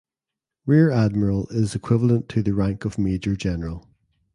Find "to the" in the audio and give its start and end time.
2.29-2.55